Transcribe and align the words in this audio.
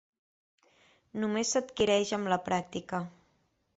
Només 1.23 1.53
s’adquireix 1.57 2.15
amb 2.19 2.33
la 2.35 2.39
pràctica. 2.49 3.03